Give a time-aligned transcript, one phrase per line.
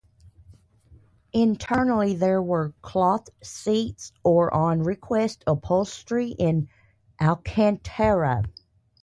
[1.31, 6.69] Internally there were cloth seats or, on request, upholstery in
[7.21, 8.45] Alcantara.